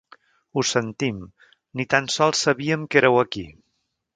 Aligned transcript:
Ho 0.59 0.63
sentim, 0.69 1.19
ni 1.81 1.87
tan 1.95 2.09
sols 2.17 2.41
sabíem 2.49 2.89
que 2.93 3.01
éreu 3.03 3.21
aquí. 3.25 3.45